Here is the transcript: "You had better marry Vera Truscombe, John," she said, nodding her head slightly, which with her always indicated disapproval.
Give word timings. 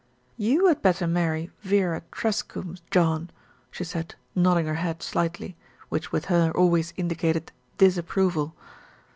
"You 0.35 0.65
had 0.65 0.81
better 0.81 1.05
marry 1.05 1.51
Vera 1.59 2.01
Truscombe, 2.11 2.77
John," 2.89 3.29
she 3.69 3.83
said, 3.83 4.15
nodding 4.33 4.65
her 4.65 4.73
head 4.73 5.03
slightly, 5.03 5.55
which 5.89 6.11
with 6.11 6.25
her 6.25 6.51
always 6.55 6.91
indicated 6.97 7.51
disapproval. 7.77 8.55